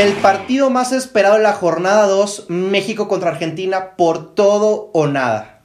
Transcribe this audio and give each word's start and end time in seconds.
El 0.00 0.14
partido 0.14 0.70
más 0.70 0.92
esperado 0.92 1.34
de 1.34 1.42
la 1.42 1.52
jornada 1.52 2.06
2, 2.06 2.46
México 2.48 3.06
contra 3.06 3.32
Argentina 3.32 3.96
por 3.96 4.34
todo 4.34 4.88
o 4.94 5.06
nada. 5.06 5.60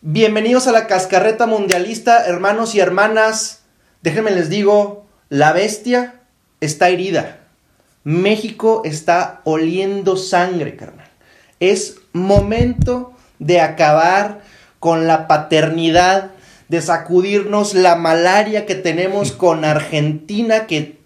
Bienvenidos 0.00 0.66
a 0.66 0.72
la 0.72 0.88
cascarreta 0.88 1.46
mundialista, 1.46 2.26
hermanos 2.26 2.74
y 2.74 2.80
hermanas. 2.80 3.62
Déjenme 4.02 4.32
les 4.32 4.48
digo, 4.48 5.06
la 5.28 5.52
bestia 5.52 6.22
está 6.60 6.88
herida. 6.88 7.38
México 8.02 8.82
está 8.84 9.42
oliendo 9.44 10.16
sangre, 10.16 10.74
carnal. 10.74 11.08
Es 11.60 11.98
momento 12.12 13.12
de 13.38 13.60
acabar 13.60 14.40
con 14.80 15.06
la 15.06 15.28
paternidad, 15.28 16.32
de 16.66 16.82
sacudirnos 16.82 17.74
la 17.74 17.94
malaria 17.94 18.66
que 18.66 18.74
tenemos 18.74 19.30
con 19.30 19.64
Argentina, 19.64 20.66
que 20.66 20.97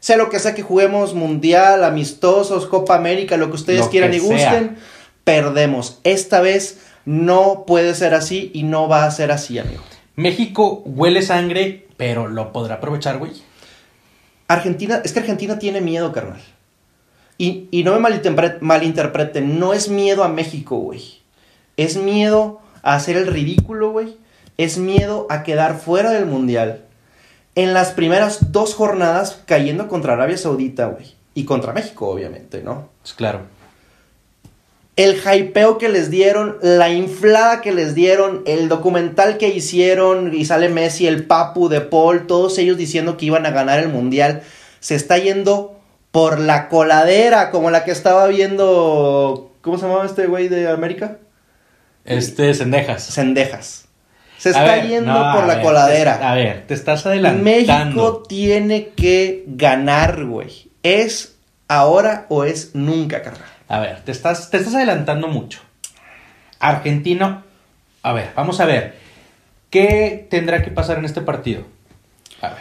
sea 0.00 0.16
lo 0.16 0.28
que 0.30 0.38
sea 0.40 0.54
que 0.54 0.62
juguemos 0.62 1.14
mundial, 1.14 1.84
amistosos, 1.84 2.66
Copa 2.66 2.96
América, 2.96 3.36
lo 3.36 3.48
que 3.50 3.56
ustedes 3.56 3.80
Lo 3.80 3.90
quieran 3.90 4.10
que 4.10 4.16
y 4.16 4.20
gusten, 4.20 4.38
sea. 4.40 4.76
perdemos. 5.24 6.00
Esta 6.04 6.40
vez 6.40 6.80
no 7.04 7.64
puede 7.66 7.94
ser 7.94 8.14
así 8.14 8.50
y 8.54 8.62
no 8.64 8.88
va 8.88 9.04
a 9.04 9.10
ser 9.10 9.30
así, 9.30 9.58
amigo. 9.58 9.82
México 10.16 10.82
huele 10.84 11.22
sangre, 11.22 11.86
pero 11.96 12.26
lo 12.26 12.52
podrá 12.52 12.76
aprovechar, 12.76 13.18
güey. 13.18 13.32
Argentina, 14.48 15.00
es 15.04 15.12
que 15.12 15.20
Argentina 15.20 15.58
tiene 15.58 15.80
miedo, 15.80 16.12
carnal. 16.12 16.40
Y, 17.38 17.68
y 17.70 17.84
no 17.84 17.98
me 17.98 18.06
malinterpre- 18.08 18.58
malinterpreten, 18.60 19.58
no 19.58 19.72
es 19.72 19.88
miedo 19.88 20.24
a 20.24 20.28
México, 20.28 20.76
güey. 20.78 21.20
Es 21.76 21.96
miedo 21.96 22.60
a 22.82 22.94
hacer 22.96 23.16
el 23.16 23.26
ridículo, 23.28 23.90
güey. 23.92 24.16
Es 24.58 24.76
miedo 24.76 25.26
a 25.30 25.42
quedar 25.42 25.78
fuera 25.78 26.10
del 26.10 26.26
mundial. 26.26 26.84
En 27.54 27.74
las 27.74 27.90
primeras 27.92 28.52
dos 28.52 28.74
jornadas 28.74 29.42
cayendo 29.46 29.88
contra 29.88 30.12
Arabia 30.12 30.36
Saudita, 30.36 30.86
güey. 30.86 31.14
Y 31.34 31.44
contra 31.44 31.72
México, 31.72 32.08
obviamente, 32.08 32.62
¿no? 32.62 32.88
Pues 33.02 33.14
claro. 33.14 33.42
el 34.96 35.16
hypeo 35.16 35.78
que 35.78 35.88
les 35.88 36.10
dieron, 36.10 36.58
la 36.60 36.90
inflada 36.90 37.60
que 37.60 37.72
les 37.72 37.94
dieron, 37.94 38.42
el 38.46 38.68
documental 38.68 39.38
que 39.38 39.48
hicieron 39.48 40.34
y 40.34 40.44
sale 40.44 40.68
Messi, 40.68 41.06
el 41.06 41.24
Papu 41.26 41.68
de 41.68 41.80
Paul, 41.80 42.26
todos 42.26 42.58
ellos 42.58 42.76
diciendo 42.76 43.16
que 43.16 43.26
iban 43.26 43.46
a 43.46 43.50
ganar 43.50 43.78
el 43.78 43.88
mundial, 43.88 44.42
se 44.80 44.94
está 44.94 45.18
yendo 45.18 45.80
por 46.10 46.38
la 46.40 46.68
coladera, 46.68 47.50
como 47.50 47.70
la 47.70 47.84
que 47.84 47.92
estaba 47.92 48.26
viendo, 48.26 49.52
¿cómo 49.60 49.78
se 49.78 49.86
llamaba 49.86 50.06
este 50.06 50.26
güey 50.26 50.48
de 50.48 50.68
América? 50.68 51.18
Este, 52.04 52.52
Cendejas. 52.54 53.04
Sendejas. 53.04 53.86
Se 54.40 54.50
está 54.50 54.64
ver, 54.64 54.88
yendo 54.88 55.12
no, 55.12 55.34
por 55.34 55.46
la 55.46 55.54
ver, 55.56 55.62
coladera. 55.64 56.18
te- 56.18 56.24
a 56.24 56.34
ver, 56.34 56.66
te 56.66 56.74
estás 56.74 57.04
adelantando. 57.06 57.44
México 57.44 58.22
tiene 58.26 58.88
que 58.96 59.44
ganar, 59.46 60.24
güey. 60.24 60.70
¿Es 60.82 61.36
ahora 61.68 62.24
o 62.30 62.44
es 62.44 62.74
nunca, 62.74 63.20
carnal? 63.22 63.44
A 63.68 63.80
ver, 63.80 64.00
te 64.00 64.12
estás, 64.12 64.48
te 64.50 64.56
estás 64.56 64.74
adelantando 64.74 65.28
mucho. 65.28 65.60
Argentino. 66.58 67.42
A 68.02 68.12
ver, 68.12 68.30
vamos 68.34 68.60
a 68.60 68.64
ver. 68.64 68.94
¿Qué 69.68 70.26
tendrá 70.30 70.62
que 70.62 70.70
pasar 70.70 70.98
en 70.98 71.04
este 71.04 71.20
partido? 71.20 71.64
A 72.40 72.48
ver. 72.48 72.58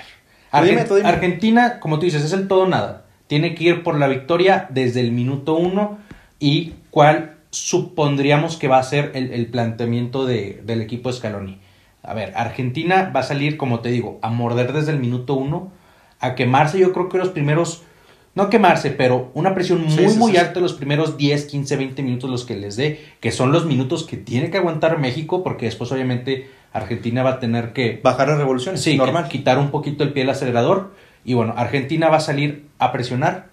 Dime. 0.70 0.82
Argentina, 1.08 1.80
como 1.80 1.98
tú 2.00 2.06
dices, 2.06 2.24
es 2.24 2.34
el 2.34 2.48
todo 2.48 2.68
nada. 2.68 3.06
Tiene 3.28 3.56
que 3.56 3.64
ir 3.64 3.84
por 3.84 3.98
la 3.98 4.08
victoria 4.08 4.68
desde 4.70 5.00
el 5.00 5.12
minuto 5.12 5.54
uno. 5.56 6.00
¿Y 6.40 6.74
cuál 6.92 7.36
supondríamos 7.52 8.58
que 8.58 8.68
va 8.68 8.80
a 8.80 8.84
ser 8.84 9.12
el, 9.16 9.32
el 9.34 9.48
planteamiento 9.48 10.26
de- 10.26 10.62
del 10.64 10.82
equipo 10.82 11.12
Scaloni? 11.12 11.60
A 12.04 12.14
ver, 12.14 12.34
Argentina 12.36 13.12
va 13.16 13.20
a 13.22 13.24
salir, 13.24 13.58
como 13.58 13.80
te 13.80 13.90
digo, 13.90 14.20
a 14.22 14.30
morder 14.30 14.74
desde 14.74 14.92
el 14.92 15.00
minuto 15.00 15.34
uno, 15.36 15.72
a 16.20 16.36
quemarse. 16.36 16.80
Yo 16.80 16.94
creo 16.94 17.10
que 17.10 17.18
los 17.18 17.30
primeros, 17.30 17.84
no 18.36 18.50
quemarse, 18.50 18.92
pero 18.92 19.32
una 19.34 19.54
presión 19.54 19.82
muy, 19.84 19.92
Sí, 19.92 20.10
sí, 20.10 20.18
muy 20.18 20.32
sí. 20.32 20.38
alta 20.38 20.60
los 20.60 20.74
primeros 20.74 21.18
10, 21.18 21.46
15, 21.46 21.76
20 21.76 22.02
minutos 22.04 22.30
los 22.30 22.46
que 22.46 22.56
les 22.56 22.76
dé, 22.78 23.00
que 23.20 23.32
son 23.32 23.52
los 23.52 23.66
minutos 23.66 24.06
que 24.06 24.18
tiene 24.18 24.50
que 24.50 24.58
aguantar 24.58 24.98
México, 24.98 25.44
porque 25.44 25.66
después 25.66 25.92
obviamente 25.92 26.50
Argentina 26.72 27.22
va 27.24 27.32
a 27.32 27.40
tener 27.40 27.74
que 27.74 28.00
Bajar 28.04 28.30
las 28.30 28.38
revoluciones, 28.38 28.82
Sí, 28.82 28.96
normal. 28.98 29.28
quitar 29.28 29.58
un 29.58 29.72
poquito 29.72 30.04
el 30.04 30.14
pie 30.14 30.24
del 30.24 30.30
acelerador. 30.30 30.94
Y 31.26 31.34
bueno, 31.34 31.54
Argentina 31.58 32.10
va 32.10 32.18
a 32.18 32.22
salir 32.22 32.66
a 32.80 32.92
presionar. 32.94 33.50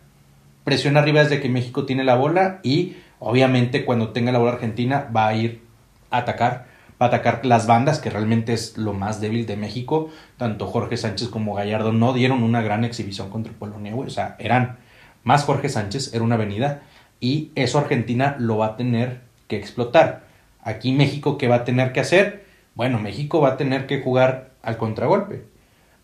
Presiona 0.65 1.01
arriba 1.01 1.23
desde 1.23 1.41
que 1.41 1.49
México 1.49 1.85
tiene 1.85 2.05
la 2.05 2.15
bola. 2.15 2.61
Y 2.63 2.95
obviamente 3.19 3.85
cuando 3.85 4.11
tenga 4.11 4.31
la 4.33 4.39
bola 4.39 4.53
Argentina 4.53 5.09
va 5.15 5.29
a 5.29 5.35
ir 5.35 5.63
a 6.11 6.19
atacar. 6.19 6.67
Va 7.01 7.07
a 7.07 7.09
atacar 7.09 7.45
las 7.45 7.67
bandas, 7.67 7.99
que 7.99 8.11
realmente 8.11 8.53
es 8.53 8.79
lo 8.79 8.93
más 8.95 9.21
débil 9.21 9.45
de 9.47 9.57
México. 9.57 10.11
Tanto 10.39 10.67
Jorge 10.67 10.97
Sánchez 10.97 11.29
como 11.29 11.55
Gallardo 11.55 11.93
no 11.93 12.13
dieron 12.13 12.43
una 12.43 12.63
gran 12.63 12.85
exhibición 12.85 13.29
contra 13.31 13.53
Polonia. 13.53 13.95
O 13.95 14.09
sea, 14.09 14.37
eran 14.39 14.79
más 15.25 15.45
Jorge 15.45 15.69
Sánchez, 15.69 16.15
era 16.15 16.25
una 16.25 16.37
avenida. 16.37 16.83
Y 17.21 17.51
eso 17.55 17.79
Argentina 17.79 18.37
lo 18.39 18.59
va 18.59 18.67
a 18.67 18.77
tener 18.77 19.21
que 19.49 19.57
explotar. 19.57 20.25
Aquí 20.63 20.93
México, 20.93 21.39
¿qué 21.39 21.49
va 21.49 21.57
a 21.57 21.65
tener 21.65 21.93
que 21.93 22.01
hacer? 22.01 22.47
Bueno, 22.75 22.99
México 22.99 23.41
va 23.41 23.51
a 23.51 23.57
tener 23.57 23.87
que 23.87 24.01
jugar 24.01 24.51
al 24.63 24.79
contragolpe. 24.79 25.45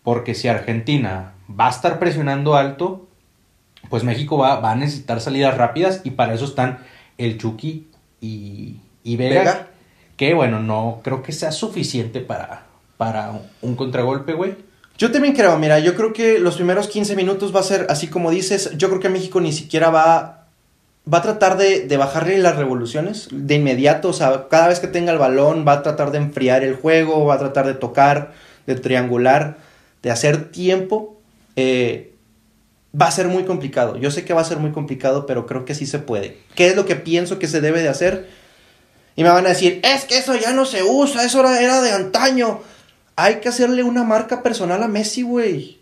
Porque 0.03 0.35
si 0.35 0.47
Argentina 0.47 1.33
va 1.49 1.67
a 1.67 1.69
estar 1.69 1.99
presionando 1.99 2.55
alto, 2.55 3.07
pues 3.89 4.03
México 4.03 4.37
va, 4.37 4.59
va 4.59 4.71
a 4.71 4.75
necesitar 4.75 5.21
salidas 5.21 5.57
rápidas 5.57 6.01
y 6.03 6.11
para 6.11 6.33
eso 6.33 6.45
están 6.45 6.79
el 7.17 7.37
Chucky 7.37 7.87
y, 8.21 8.77
y 9.03 9.17
Vega. 9.17 9.67
Que 10.17 10.33
bueno, 10.33 10.59
no 10.59 11.01
creo 11.03 11.23
que 11.23 11.31
sea 11.31 11.51
suficiente 11.51 12.19
para, 12.19 12.65
para 12.97 13.33
un, 13.61 13.75
contragolpe, 13.75 14.33
güey. 14.33 14.55
Yo 14.97 15.11
también 15.11 15.35
creo, 15.35 15.57
mira, 15.57 15.79
yo 15.79 15.95
creo 15.95 16.13
que 16.13 16.39
los 16.39 16.55
primeros 16.55 16.87
15 16.87 17.15
minutos 17.15 17.55
va 17.55 17.61
a 17.61 17.63
ser 17.63 17.87
así 17.89 18.07
como 18.07 18.29
dices. 18.29 18.71
Yo 18.77 18.89
creo 18.89 18.99
que 18.99 19.09
México 19.09 19.41
ni 19.41 19.51
siquiera 19.51 19.89
va, 19.89 20.45
va 21.11 21.17
a 21.17 21.21
tratar 21.21 21.57
de, 21.57 21.87
de 21.87 21.97
bajarle 21.97 22.37
las 22.37 22.55
revoluciones 22.55 23.27
de 23.31 23.55
inmediato. 23.55 24.09
O 24.09 24.13
sea, 24.13 24.47
cada 24.49 24.67
vez 24.67 24.79
que 24.79 24.87
tenga 24.87 25.11
el 25.11 25.17
balón 25.17 25.65
va 25.67 25.73
a 25.73 25.83
tratar 25.83 26.11
de 26.11 26.19
enfriar 26.19 26.63
el 26.63 26.75
juego, 26.75 27.25
va 27.25 27.35
a 27.35 27.39
tratar 27.39 27.65
de 27.65 27.73
tocar, 27.73 28.33
de 28.67 28.75
triangular, 28.75 29.57
de 30.03 30.11
hacer 30.11 30.51
tiempo. 30.51 31.19
Eh, 31.55 32.13
va 32.99 33.07
a 33.07 33.11
ser 33.11 33.27
muy 33.27 33.43
complicado. 33.43 33.97
Yo 33.97 34.11
sé 34.11 34.23
que 34.23 34.33
va 34.33 34.41
a 34.41 34.45
ser 34.45 34.57
muy 34.57 34.71
complicado, 34.71 35.25
pero 35.25 35.45
creo 35.45 35.65
que 35.65 35.75
sí 35.75 35.85
se 35.85 35.99
puede. 35.99 36.37
¿Qué 36.55 36.67
es 36.67 36.75
lo 36.75 36.85
que 36.85 36.95
pienso 36.95 37.39
que 37.39 37.47
se 37.47 37.61
debe 37.61 37.81
de 37.81 37.89
hacer? 37.89 38.27
Y 39.15 39.23
me 39.23 39.29
van 39.29 39.45
a 39.45 39.49
decir, 39.49 39.79
es 39.83 40.05
que 40.05 40.17
eso 40.17 40.35
ya 40.35 40.51
no 40.53 40.65
se 40.65 40.83
usa, 40.83 41.23
eso 41.23 41.39
era, 41.41 41.81
de 41.81 41.91
antaño. 41.91 42.61
Hay 43.15 43.35
que 43.35 43.49
hacerle 43.49 43.83
una 43.83 44.03
marca 44.03 44.41
personal 44.41 44.81
a 44.81 44.87
Messi, 44.87 45.21
güey. 45.21 45.77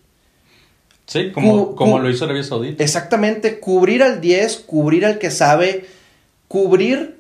Sí, 1.06 1.32
como, 1.32 1.70
Cu- 1.70 1.76
como 1.76 2.00
lo 2.00 2.10
hizo 2.10 2.26
Arabia 2.26 2.44
Saudita. 2.44 2.84
Exactamente, 2.84 3.60
cubrir 3.60 4.04
al 4.04 4.20
10, 4.22 4.58
cubrir 4.66 5.06
al 5.06 5.18
que 5.18 5.32
sabe, 5.32 5.86
cubrir 6.48 7.20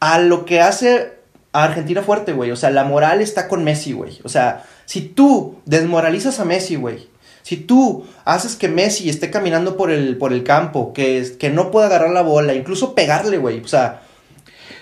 a 0.00 0.18
lo 0.18 0.44
que 0.44 0.60
hace 0.60 1.12
a 1.52 1.64
Argentina 1.64 2.02
fuerte, 2.02 2.32
güey. 2.32 2.50
O 2.50 2.56
sea, 2.56 2.70
la 2.70 2.84
moral 2.84 3.20
está 3.20 3.48
con 3.48 3.64
Messi, 3.64 3.92
güey. 3.92 4.18
O 4.24 4.28
sea, 4.28 4.64
si 4.86 5.00
tú 5.02 5.56
desmoralizas 5.66 6.40
a 6.40 6.44
Messi, 6.44 6.76
güey. 6.76 7.08
Si 7.42 7.56
tú 7.56 8.06
haces 8.24 8.54
que 8.54 8.68
Messi 8.68 9.08
esté 9.08 9.30
caminando 9.30 9.76
por 9.76 9.90
el, 9.90 10.16
por 10.18 10.32
el 10.32 10.44
campo, 10.44 10.92
que, 10.92 11.36
que 11.38 11.50
no 11.50 11.70
pueda 11.70 11.86
agarrar 11.86 12.10
la 12.10 12.22
bola, 12.22 12.54
incluso 12.54 12.94
pegarle, 12.94 13.38
güey. 13.38 13.60
O 13.60 13.68
sea, 13.68 14.02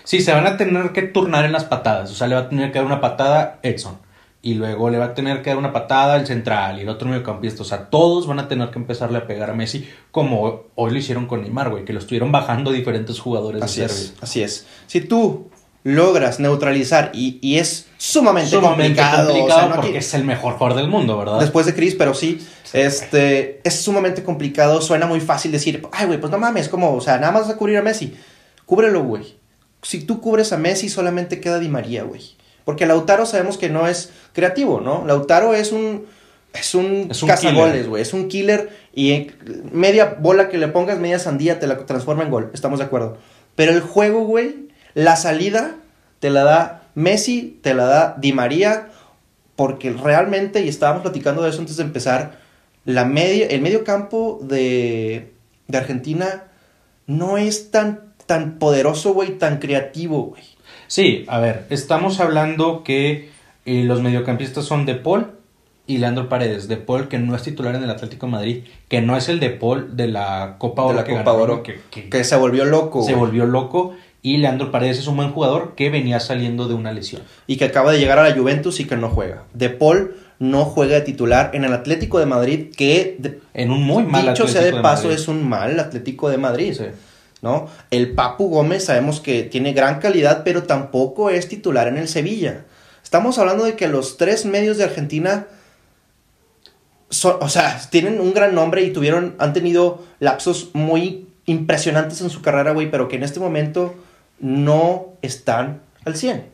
Sí, 0.09 0.23
se 0.23 0.33
van 0.33 0.47
a 0.47 0.57
tener 0.57 0.93
que 0.93 1.03
turnar 1.03 1.45
en 1.45 1.53
las 1.53 1.65
patadas. 1.65 2.11
O 2.11 2.15
sea, 2.15 2.29
le 2.29 2.35
va 2.35 2.41
a 2.41 2.49
tener 2.49 2.73
que 2.73 2.79
dar 2.79 2.87
una 2.87 3.03
patada 3.03 3.59
Edson. 3.63 3.99
Y 4.41 4.55
luego 4.55 4.89
le 4.89 4.97
va 4.97 5.05
a 5.07 5.15
tener 5.15 5.43
que 5.43 5.51
dar 5.51 5.59
una 5.59 5.75
patada 5.75 6.17
el 6.17 6.27
central 6.27 6.79
y 6.79 6.83
el 6.83 6.89
otro 6.89 7.07
mediocampista. 7.11 7.61
O 7.61 7.67
sea, 7.67 7.91
todos 7.91 8.27
van 8.27 8.39
a 8.39 8.49
tener 8.49 8.71
que 8.71 8.79
empezarle 8.79 9.19
a 9.19 9.27
pegar 9.27 9.51
a 9.51 9.53
Messi 9.53 9.87
como 10.11 10.63
hoy 10.77 10.93
lo 10.93 10.97
hicieron 10.97 11.27
con 11.27 11.43
Neymar, 11.43 11.69
güey. 11.69 11.85
Que 11.85 11.93
lo 11.93 11.99
estuvieron 11.99 12.33
bajando 12.33 12.71
diferentes 12.73 13.21
jugadores 13.21 13.61
Así 13.63 13.81
de 13.81 13.87
es, 13.87 13.93
Serbia. 13.93 14.19
así 14.23 14.43
es. 14.43 14.67
Si 14.87 15.03
tú 15.03 15.51
logras 15.85 16.41
neutralizar 16.41 17.11
y, 17.13 17.39
y 17.43 17.59
es 17.59 17.89
sumamente, 17.99 18.53
Sumamente 18.53 19.01
complicado, 19.03 19.27
complicado, 19.27 19.57
o 19.57 19.61
sea, 19.61 19.69
no 19.69 19.75
porque 19.75 19.89
aquí- 19.91 19.99
es 19.99 20.15
el 20.15 20.25
mejor 20.25 20.55
jugador 20.55 20.79
del 20.79 20.89
mundo, 20.89 21.19
¿verdad? 21.19 21.39
después 21.41 21.67
de 21.67 21.75
Chris, 21.75 21.95
pero 21.95 22.15
sí, 22.15 22.39
este, 22.73 23.61
es 23.63 23.81
sumamente 23.83 24.23
complicado, 24.23 24.81
suena 24.81 25.07
muy 25.07 25.21
fácil 25.21 25.53
decir, 25.53 25.87
ay, 25.93 26.07
güey, 26.07 26.19
pues 26.21 26.31
no 26.33 26.39
mames, 26.39 26.69
como, 26.69 26.95
o 26.95 27.01
sea, 27.01 27.19
nada 27.19 27.33
más 27.33 27.43
vas 27.43 27.51
a 27.51 27.57
cubrir 27.59 27.77
a 27.79 27.83
Messi, 27.83 28.17
cúbrelo, 28.67 29.03
güey. 29.05 29.37
Si 29.83 30.01
tú 30.05 30.21
cubres 30.21 30.53
a 30.53 30.59
Messi, 30.59 30.89
solamente 30.89 31.41
queda 31.41 31.59
Di 31.59 31.69
María, 31.69 32.03
güey. 32.05 32.23
Porque 32.65 32.85
Lautaro 32.87 33.25
sabemos 33.27 33.57
que 33.59 33.69
no 33.69 33.87
es 33.87 34.11
creativo, 34.33 34.81
¿no? 34.81 35.05
Lautaro 35.07 35.55
es 35.55 35.73
un, 35.73 36.05
es 36.53 36.75
un, 36.75 37.09
Es 37.11 37.23
un 37.23 37.29
cazagoles, 37.29 37.89
güey, 37.89 38.03
es 38.03 38.13
un 38.13 38.29
killer 38.29 38.71
y 38.93 39.13
en- 39.13 39.35
media 39.73 40.17
bola 40.21 40.49
que 40.49 40.59
le 40.59 40.69
pongas, 40.69 40.99
media 40.99 41.19
sandía, 41.19 41.59
te 41.61 41.67
la 41.67 41.79
transforma 41.87 42.25
en 42.25 42.31
gol, 42.31 42.51
estamos 42.53 42.79
de 42.81 42.85
acuerdo. 42.87 43.17
Pero 43.55 43.73
el 43.73 43.81
juego, 43.81 44.25
güey, 44.25 44.69
la 44.95 45.17
salida 45.17 45.77
te 46.21 46.31
la 46.31 46.45
da 46.45 46.83
Messi, 46.95 47.59
te 47.63 47.73
la 47.75 47.85
da 47.85 48.17
Di 48.19 48.33
María, 48.33 48.89
porque 49.57 49.91
realmente, 49.93 50.61
y 50.63 50.69
estábamos 50.69 51.03
platicando 51.03 51.43
de 51.43 51.51
eso 51.51 51.61
antes 51.61 51.77
de 51.77 51.85
empezar, 51.85 52.39
la 52.85 53.05
media, 53.05 53.47
el 53.47 53.61
medio 53.61 53.85
campo 53.85 54.41
de, 54.43 55.33
de 55.69 55.79
Argentina 55.79 56.45
no 57.07 57.39
es 57.39 57.71
tan, 57.71 58.08
tan 58.29 58.61
poderoso, 58.61 59.13
güey, 59.13 59.39
tan 59.39 59.59
creativo, 59.59 60.23
güey. 60.23 60.43
Sí, 60.87 61.25
a 61.27 61.41
ver, 61.41 61.67
estamos 61.71 62.21
hablando 62.21 62.85
que 62.85 63.31
eh, 63.67 63.83
los 63.85 64.01
mediocampistas 64.03 64.65
son 64.65 64.87
De 64.87 64.95
Paul, 64.95 65.33
y 65.87 65.97
Leandro 65.99 66.29
Paredes. 66.29 66.69
De 66.69 66.77
Paul, 66.77 67.09
que 67.09 67.19
no 67.19 67.35
es 67.35 67.43
titular 67.43 67.75
en 67.75 67.83
el 67.83 67.89
Atlético 67.91 68.27
de 68.27 68.33
Madrid, 68.33 68.65
que 68.89 69.01
no 69.01 69.17
es 69.17 69.29
el 69.31 69.41
de 69.41 69.49
Paul 69.51 69.97
de 69.97 70.07
la 70.07 70.57
Copa 70.59 70.83
De 70.83 70.89
Oro. 70.89 70.97
la 70.99 71.05
que 71.05 71.13
Copa 71.17 71.33
Oro. 71.33 71.63
que- 71.63 71.81
que 71.91 72.09
Que 72.11 72.25
se 72.25 72.37
volvió 72.37 72.65
loco, 72.67 73.03
se 73.03 73.15
volvió 73.15 73.45
loco. 73.47 73.95
Y 74.21 74.37
Leandro 74.37 74.71
Paredes 74.71 74.99
es 74.99 75.07
un 75.07 75.17
buen 75.17 75.31
jugador 75.31 75.75
que 75.77 75.89
venía 75.91 76.21
saliendo 76.21 76.69
de 76.69 76.75
una 76.75 76.93
lesión. 76.93 77.23
y 77.47 77.57
que 77.57 77.65
acaba 77.65 77.91
de 77.93 77.99
llegar 77.99 78.19
a 78.19 78.29
la 78.29 78.35
Juventus 78.37 78.81
y 78.81 78.85
que 78.85 78.97
no 78.97 79.09
juega. 79.09 79.45
De 79.55 79.71
Paul 79.71 80.15
no 80.39 80.65
juega 80.67 80.97
de 80.97 81.01
titular 81.03 81.53
en 81.55 81.65
el 81.65 81.73
Atlético 81.73 82.19
de 82.19 82.27
Madrid, 82.27 82.67
que 82.77 83.17
de- 83.19 83.41
En 83.55 83.71
un 83.71 83.83
muy 83.83 84.05
mal 84.05 84.27
dicho 84.29 84.47
sea 84.47 84.61
de, 84.63 84.73
paso 84.73 85.05
Madrid. 85.05 85.19
es 85.21 85.29
un 85.29 85.49
mal 85.49 85.81
Atlético 85.81 86.29
de 86.29 86.37
Madrid. 86.37 86.75
Sí. 86.77 86.85
¿No? 87.43 87.69
El 87.91 88.15
Papu 88.15 88.49
Gómez 88.49 88.85
sabemos 88.85 89.21
que 89.21 89.43
tiene 89.45 89.73
gran 89.73 90.01
calidad, 90.01 90.43
pero 90.45 90.65
tampoco 90.65 91.31
es 91.31 91.49
titular 91.49 91.89
en 91.89 91.99
el 91.99 92.09
Sevilla. 92.09 92.65
Estamos 93.03 93.39
hablando 93.39 93.65
de 93.65 93.75
que 93.75 93.89
los 93.89 94.17
tres 94.17 94.45
medios 94.45 94.77
de 94.77 94.85
Argentina 94.85 95.47
son, 97.11 97.37
o 97.41 97.49
sea, 97.49 97.81
tienen 97.91 98.21
un 98.21 98.35
gran 98.35 98.55
nombre 98.55 98.83
y 98.83 98.93
tuvieron, 98.93 99.35
han 99.39 99.53
tenido 99.53 100.05
lapsos 100.19 100.71
muy 100.75 101.29
impresionantes 101.47 102.21
en 102.21 102.31
su 102.31 102.43
carrera, 102.43 102.73
güey, 102.73 102.91
pero 102.91 103.09
que 103.09 103.17
en 103.17 103.23
este 103.23 103.41
momento 103.41 103.95
no 104.41 105.07
están 105.23 105.81
al 106.05 106.17
100. 106.17 106.47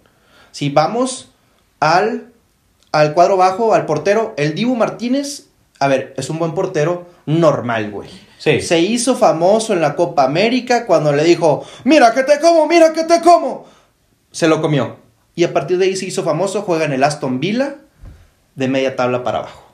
Si 0.53 0.71
vamos 0.71 1.33
al, 1.81 2.29
al 2.93 3.15
cuadro 3.15 3.37
bajo, 3.37 3.75
al 3.75 3.87
portero, 3.87 4.35
el 4.37 4.55
Dibu 4.55 4.77
Martínez, 4.77 5.49
a 5.81 5.89
ver, 5.89 6.15
es 6.17 6.31
un 6.31 6.39
buen 6.39 6.55
portero 6.55 7.07
normal, 7.27 7.91
güey. 7.91 8.09
Sí. 8.39 8.61
Se 8.61 8.81
hizo 8.81 9.17
famoso 9.17 9.73
en 9.73 9.81
la 9.81 9.95
Copa 9.97 10.25
América 10.25 10.87
cuando 10.87 11.13
le 11.13 11.25
dijo, 11.25 11.65
mira 11.85 12.13
que 12.13 12.23
te 12.23 12.39
como, 12.41 12.67
mira 12.67 12.93
que 12.93 13.05
te 13.05 13.21
como. 13.21 13.67
Se 14.31 14.49
lo 14.49 14.61
comió. 14.61 14.97
Y 15.35 15.45
a 15.45 15.53
partir 15.53 15.79
de 15.79 15.87
ahí 15.87 15.97
se 15.97 16.07
hizo 16.07 16.23
famoso, 16.23 16.63
juega 16.63 16.85
en 16.85 16.93
el 16.93 17.03
Aston 17.03 17.41
Villa 17.41 17.77
de 18.55 18.69
media 18.69 18.95
tabla 18.97 19.25
para 19.25 19.39
abajo, 19.39 19.65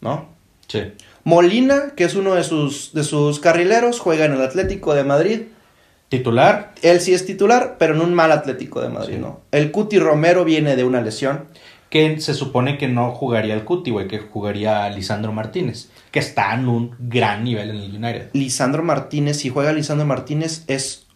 ¿no? 0.00 0.28
Sí. 0.66 0.92
Molina, 1.24 1.92
que 1.96 2.04
es 2.04 2.14
uno 2.14 2.34
de 2.34 2.44
sus, 2.44 2.92
de 2.92 3.04
sus 3.04 3.38
carrileros, 3.40 4.00
juega 4.00 4.24
en 4.24 4.32
el 4.32 4.42
Atlético 4.42 4.94
de 4.94 5.04
Madrid. 5.04 5.40
Titular, 6.08 6.72
Él 6.82 7.00
sí 7.00 7.14
es 7.14 7.26
titular, 7.26 7.76
pero 7.78 7.94
en 7.94 8.00
un 8.00 8.14
mal 8.14 8.30
Atlético 8.32 8.80
de 8.80 8.88
Madrid, 8.88 9.14
Sí. 9.14 9.20
¿no? 9.20 9.40
El 9.50 9.72
Cuti 9.72 9.98
Romero 9.98 10.44
viene 10.44 10.76
de 10.76 10.84
una 10.84 11.00
lesión. 11.00 11.46
Que 11.90 12.20
se 12.20 12.34
supone 12.34 12.78
que 12.78 12.88
no 12.88 13.12
jugaría 13.12 13.54
el 13.54 13.64
Cuti, 13.64 13.90
güey, 13.90 14.08
que 14.08 14.18
jugaría 14.18 14.88
Lisandro 14.90 15.32
Martínez, 15.32 15.88
que 16.10 16.18
está 16.18 16.52
en 16.54 16.68
un 16.68 16.94
gran 16.98 17.44
nivel 17.44 17.70
en 17.70 17.76
el 17.76 17.94
United. 17.96 18.30
Lisandro 18.32 18.82
Martínez, 18.82 19.38
si 19.38 19.50
juega 19.50 19.72
Lisandro 19.72 20.06
Martínez, 20.06 20.64
es 20.66 21.06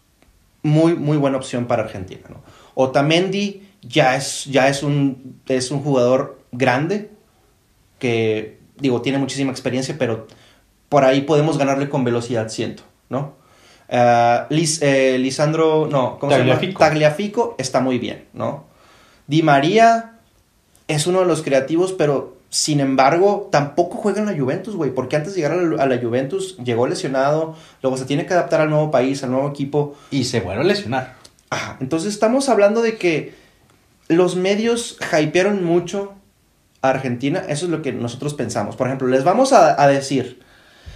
muy, 0.63 0.95
muy 0.95 1.17
buena 1.17 1.37
opción 1.37 1.65
para 1.65 1.83
Argentina, 1.83 2.21
¿no? 2.29 2.41
Otamendi 2.75 3.63
ya 3.81 4.15
es, 4.15 4.45
ya 4.45 4.67
es 4.69 4.81
un, 4.83 5.41
es 5.47 5.71
un 5.71 5.81
jugador 5.81 6.39
grande, 6.51 7.11
que, 7.99 8.59
digo, 8.77 9.01
tiene 9.01 9.17
muchísima 9.17 9.51
experiencia, 9.51 9.95
pero 9.99 10.27
por 10.89 11.03
ahí 11.03 11.21
podemos 11.21 11.57
ganarle 11.57 11.89
con 11.89 12.03
velocidad, 12.03 12.49
siento, 12.49 12.83
¿no? 13.09 13.35
Ah, 13.89 14.47
Lis- 14.49 14.81
eh, 14.81 15.17
Lisandro, 15.19 15.87
no, 15.91 16.17
¿cómo 16.17 16.31
se 16.31 16.37
Tagliafico. 16.37 16.79
llama? 16.79 16.89
Tagliafico 16.89 17.55
está 17.57 17.81
muy 17.81 17.99
bien, 17.99 18.25
¿no? 18.33 18.65
Di 19.27 19.43
María 19.43 20.19
es 20.91 21.07
uno 21.07 21.19
de 21.21 21.25
los 21.25 21.41
creativos, 21.41 21.93
pero 21.93 22.37
sin 22.49 22.81
embargo, 22.81 23.47
tampoco 23.49 23.95
juega 23.97 24.19
en 24.19 24.25
la 24.25 24.37
Juventus, 24.37 24.75
güey, 24.75 24.91
porque 24.91 25.15
antes 25.15 25.33
de 25.33 25.41
llegar 25.41 25.57
a 25.57 25.61
la, 25.61 25.83
a 25.83 25.85
la 25.87 25.97
Juventus 25.97 26.57
llegó 26.57 26.85
lesionado, 26.85 27.55
luego 27.81 27.97
se 27.97 28.05
tiene 28.05 28.25
que 28.25 28.33
adaptar 28.33 28.59
al 28.59 28.69
nuevo 28.69 28.91
país, 28.91 29.23
al 29.23 29.31
nuevo 29.31 29.49
equipo. 29.49 29.95
Y 30.11 30.25
se 30.25 30.41
vuelve 30.41 30.61
a 30.61 30.65
lesionar. 30.65 31.15
Ajá, 31.49 31.77
Entonces 31.79 32.13
estamos 32.13 32.49
hablando 32.49 32.81
de 32.81 32.97
que 32.97 33.33
los 34.09 34.35
medios 34.35 34.97
hypearon 35.17 35.63
mucho 35.63 36.13
a 36.81 36.89
Argentina, 36.89 37.43
eso 37.47 37.65
es 37.65 37.71
lo 37.71 37.81
que 37.81 37.93
nosotros 37.93 38.33
pensamos. 38.33 38.75
Por 38.75 38.87
ejemplo, 38.87 39.07
les 39.07 39.23
vamos 39.23 39.53
a, 39.53 39.81
a 39.81 39.87
decir 39.87 40.41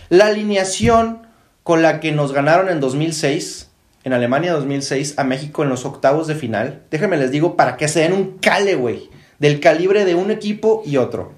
la 0.10 0.28
alineación 0.28 1.26
con 1.64 1.82
la 1.82 2.00
que 2.00 2.12
nos 2.12 2.34
ganaron 2.34 2.70
en 2.70 2.80
2006, 2.80 3.70
en 4.04 4.14
Alemania 4.14 4.54
2006, 4.54 5.16
a 5.18 5.24
México 5.24 5.64
en 5.64 5.70
los 5.70 5.86
octavos 5.86 6.28
de 6.28 6.36
final. 6.36 6.84
Déjenme 6.92 7.18
les 7.18 7.32
digo 7.32 7.56
para 7.56 7.78
que 7.78 7.88
se 7.88 8.02
den 8.02 8.14
un 8.14 8.38
cale, 8.40 8.76
güey, 8.76 9.10
del 9.40 9.60
calibre 9.60 10.06
de 10.06 10.16
un 10.16 10.32
equipo 10.32 10.84
y 10.86 10.98
otro. 10.98 11.34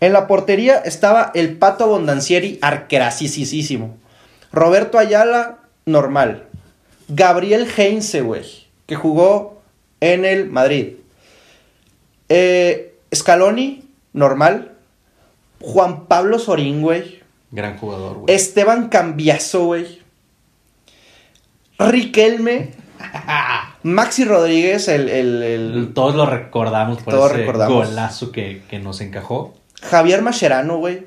En 0.00 0.12
la 0.12 0.26
portería 0.26 0.76
estaba 0.76 1.32
el 1.34 1.56
Pato 1.58 1.88
Bondancieri, 1.88 2.58
arquerasísimo. 2.62 3.96
Roberto 4.52 4.98
Ayala, 4.98 5.58
normal. 5.86 6.46
Gabriel 7.08 7.66
Heinze, 7.76 8.20
güey, 8.20 8.44
que 8.86 8.94
jugó 8.94 9.60
en 10.00 10.24
el 10.24 10.48
Madrid. 10.48 10.94
Eh, 12.28 12.94
Scaloni, 13.14 13.84
normal. 14.12 14.72
Juan 15.60 16.06
Pablo 16.06 16.38
Sorín, 16.38 16.82
güey. 16.82 17.20
Gran 17.50 17.78
jugador, 17.78 18.18
güey. 18.18 18.34
Esteban 18.34 18.88
Cambiazo, 18.88 19.64
güey. 19.64 20.00
Riquelme. 21.78 22.70
Maxi 23.82 24.24
Rodríguez, 24.24 24.88
el, 24.88 25.08
el- 25.08 25.42
el- 25.42 25.92
Todos 25.94 26.14
lo 26.14 26.26
recordamos 26.26 27.02
por 27.02 27.14
Todos 27.14 27.30
ese 27.30 27.40
recordamos. 27.40 27.88
golazo 27.88 28.32
que, 28.32 28.62
que 28.68 28.78
nos 28.78 29.00
encajó. 29.00 29.54
Javier 29.82 30.22
Mascherano, 30.22 30.78
güey. 30.78 31.06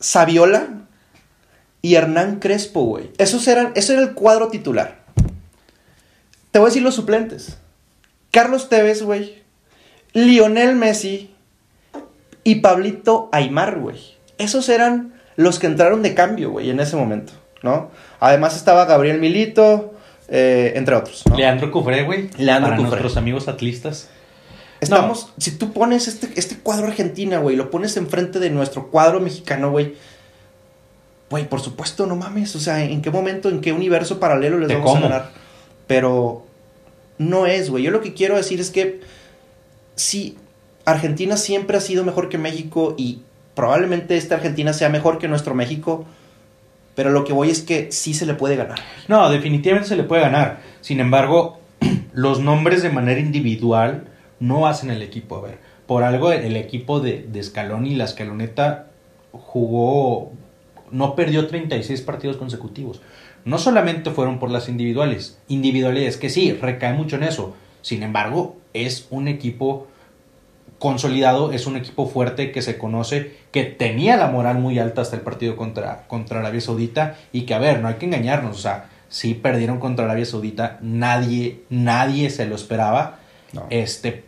Saviola 0.00 0.66
y 1.82 1.94
Hernán 1.96 2.38
Crespo, 2.40 2.82
güey. 2.84 3.10
Esos 3.18 3.46
eran, 3.48 3.72
ese 3.74 3.94
era 3.94 4.02
el 4.02 4.14
cuadro 4.14 4.48
titular. 4.48 4.98
Te 6.50 6.58
voy 6.58 6.66
a 6.66 6.70
decir 6.70 6.82
los 6.82 6.94
suplentes. 6.94 7.58
Carlos 8.30 8.68
Tevez, 8.68 9.02
güey. 9.02 9.42
Lionel 10.12 10.74
Messi 10.76 11.34
y 12.44 12.56
Pablito 12.56 13.28
Aymar, 13.32 13.78
güey. 13.78 13.98
Esos 14.38 14.68
eran 14.68 15.14
los 15.36 15.58
que 15.58 15.66
entraron 15.66 16.02
de 16.02 16.14
cambio, 16.14 16.50
güey, 16.50 16.70
en 16.70 16.80
ese 16.80 16.96
momento, 16.96 17.32
¿no? 17.62 17.90
Además 18.20 18.56
estaba 18.56 18.86
Gabriel 18.86 19.20
Milito, 19.20 19.94
eh, 20.28 20.72
entre 20.76 20.94
otros. 20.94 21.24
¿no? 21.26 21.36
Leandro 21.36 21.70
Cufré, 21.70 22.04
güey. 22.04 22.30
Leandro 22.38 22.70
para 22.70 22.76
Cufré. 22.76 22.90
nuestros 22.90 23.16
amigos 23.16 23.48
atlistas. 23.48 24.08
Estamos, 24.80 25.32
si 25.38 25.52
tú 25.52 25.72
pones 25.72 26.06
este, 26.06 26.30
este 26.36 26.56
cuadro 26.56 26.86
argentina, 26.86 27.38
güey, 27.38 27.56
lo 27.56 27.70
pones 27.70 27.96
enfrente 27.96 28.38
de 28.38 28.50
nuestro 28.50 28.90
cuadro 28.90 29.18
mexicano, 29.20 29.70
güey. 29.70 29.94
Güey, 31.30 31.48
por 31.48 31.60
supuesto, 31.60 32.06
no 32.06 32.14
mames. 32.14 32.54
O 32.54 32.60
sea, 32.60 32.84
¿en 32.84 33.02
qué 33.02 33.10
momento, 33.10 33.48
en 33.48 33.60
qué 33.60 33.72
universo 33.72 34.20
paralelo 34.20 34.58
les 34.58 34.68
vamos 34.68 34.84
como. 34.84 34.98
a 34.98 35.08
ganar? 35.08 35.30
Pero 35.86 36.46
no 37.18 37.46
es, 37.46 37.70
güey. 37.70 37.82
Yo 37.82 37.90
lo 37.90 38.00
que 38.00 38.14
quiero 38.14 38.36
decir 38.36 38.60
es 38.60 38.70
que 38.70 39.00
sí, 39.96 40.38
Argentina 40.84 41.36
siempre 41.36 41.76
ha 41.76 41.80
sido 41.80 42.04
mejor 42.04 42.28
que 42.28 42.38
México 42.38 42.94
y 42.96 43.22
probablemente 43.54 44.16
esta 44.16 44.36
Argentina 44.36 44.72
sea 44.72 44.88
mejor 44.88 45.18
que 45.18 45.26
nuestro 45.26 45.54
México. 45.54 46.06
Pero 46.98 47.10
lo 47.10 47.22
que 47.22 47.32
voy 47.32 47.48
es 47.48 47.62
que 47.62 47.92
sí 47.92 48.12
se 48.12 48.26
le 48.26 48.34
puede 48.34 48.56
ganar. 48.56 48.80
No, 49.06 49.30
definitivamente 49.30 49.88
se 49.88 49.94
le 49.94 50.02
puede 50.02 50.22
ganar. 50.22 50.58
Sin 50.80 50.98
embargo, 50.98 51.60
los 52.12 52.40
nombres 52.40 52.82
de 52.82 52.90
manera 52.90 53.20
individual 53.20 54.08
no 54.40 54.66
hacen 54.66 54.90
el 54.90 55.00
equipo. 55.02 55.36
A 55.36 55.42
ver, 55.42 55.58
por 55.86 56.02
algo 56.02 56.32
el 56.32 56.56
equipo 56.56 56.98
de, 56.98 57.22
de 57.22 57.40
Scaloni, 57.40 57.94
la 57.94 58.08
Scaloneta, 58.08 58.88
jugó, 59.30 60.32
no 60.90 61.14
perdió 61.14 61.46
36 61.46 62.00
partidos 62.00 62.36
consecutivos. 62.36 63.00
No 63.44 63.58
solamente 63.58 64.10
fueron 64.10 64.40
por 64.40 64.50
las 64.50 64.68
individuales, 64.68 65.38
individualidades, 65.46 66.16
que 66.16 66.30
sí, 66.30 66.52
recae 66.52 66.94
mucho 66.94 67.14
en 67.14 67.22
eso. 67.22 67.54
Sin 67.80 68.02
embargo, 68.02 68.56
es 68.74 69.06
un 69.10 69.28
equipo 69.28 69.86
consolidado, 70.78 71.52
es 71.52 71.66
un 71.66 71.76
equipo 71.76 72.08
fuerte 72.08 72.52
que 72.52 72.62
se 72.62 72.78
conoce, 72.78 73.36
que 73.50 73.64
tenía 73.64 74.16
la 74.16 74.28
moral 74.28 74.58
muy 74.58 74.78
alta 74.78 75.00
hasta 75.00 75.16
el 75.16 75.22
partido 75.22 75.56
contra, 75.56 76.06
contra 76.06 76.40
Arabia 76.40 76.60
Saudita 76.60 77.16
y 77.32 77.42
que, 77.42 77.54
a 77.54 77.58
ver, 77.58 77.80
no 77.80 77.88
hay 77.88 77.94
que 77.94 78.06
engañarnos, 78.06 78.56
o 78.56 78.60
sea, 78.60 78.86
sí 79.08 79.34
perdieron 79.34 79.80
contra 79.80 80.04
Arabia 80.04 80.24
Saudita, 80.26 80.78
nadie, 80.80 81.62
nadie 81.70 82.30
se 82.30 82.46
lo 82.46 82.54
esperaba, 82.54 83.18
No. 83.52 83.66
este, 83.70 84.24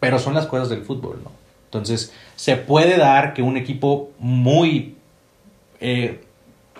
pero 0.00 0.18
son 0.18 0.34
las 0.34 0.46
cosas 0.46 0.68
del 0.68 0.82
fútbol, 0.82 1.20
¿no? 1.24 1.30
Entonces, 1.66 2.12
se 2.36 2.56
puede 2.56 2.98
dar 2.98 3.32
que 3.32 3.40
un 3.42 3.56
equipo 3.56 4.10
muy 4.18 4.96
eh, 5.80 6.20